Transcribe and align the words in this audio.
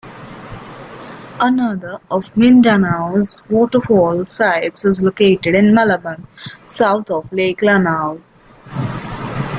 Another 1.39 1.99
of 2.09 2.35
Mindanao's 2.35 3.39
waterfall 3.51 4.25
sites 4.25 4.83
is 4.83 5.03
located 5.03 5.53
in 5.53 5.75
Malabang, 5.75 6.25
south 6.65 7.11
of 7.11 7.31
Lake 7.31 7.59
Lanao. 7.61 8.19